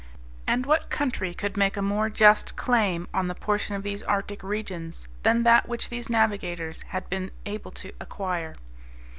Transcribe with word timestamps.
And 0.47 0.65
what 0.65 0.89
country 0.89 1.31
could 1.35 1.55
make 1.55 1.77
a 1.77 1.81
more 1.83 2.09
just 2.09 2.55
claim 2.55 3.07
on 3.13 3.27
the 3.27 3.35
portion 3.35 3.75
of 3.75 3.83
these 3.83 4.01
Arctic 4.01 4.41
regions 4.41 5.07
that 5.21 5.43
that 5.43 5.67
which 5.69 5.89
these 5.89 6.09
navigators 6.09 6.81
had 6.87 7.07
been 7.07 7.29
able 7.45 7.69
to 7.73 7.91
acquire? 7.99 8.55